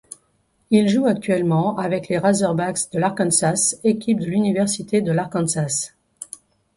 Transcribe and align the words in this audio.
Il 0.71 0.89
joue 0.89 1.05
actuellement 1.05 1.77
avec 1.77 2.07
les 2.07 2.17
Razorbacks 2.17 2.89
de 2.91 2.97
l'Arkansas, 2.97 3.75
équipe 3.83 4.19
de 4.19 4.25
l'université 4.25 4.99
de 4.99 5.11
l'Arkansas. 5.11 5.91